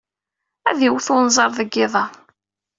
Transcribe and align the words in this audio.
Ad 0.69 0.75
d-iwet 0.77 1.07
wenẓar 1.13 1.49
deg 1.57 1.69
yiḍ-a. 1.77 2.05